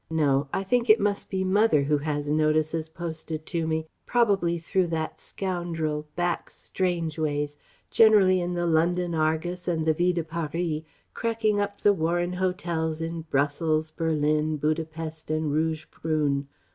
No. 0.09 0.47
I 0.51 0.63
think 0.63 0.89
it 0.89 0.99
must 0.99 1.29
be 1.29 1.43
mother 1.43 1.83
who 1.83 1.99
has 1.99 2.31
notices 2.31 2.89
posted 2.89 3.45
to 3.45 3.67
me, 3.67 3.85
probably 4.07 4.57
through 4.57 4.87
that 4.87 5.19
scoundrel, 5.19 6.07
Bax 6.15 6.55
Strangeways... 6.55 7.55
generally 7.91 8.41
in 8.41 8.55
the 8.55 8.65
London 8.65 9.13
Argus 9.13 9.67
and 9.67 9.85
the 9.85 9.93
Vie 9.93 10.13
de 10.13 10.23
Paris 10.23 10.81
cracking 11.13 11.59
up 11.59 11.81
the 11.81 11.93
Warren 11.93 12.33
Hotels 12.33 12.99
in 12.99 13.21
Brussels, 13.29 13.91
Berlin, 13.91 14.57
Buda 14.57 14.85
Pest 14.85 15.29
and 15.29 15.53
Roquebrune. 15.53 16.47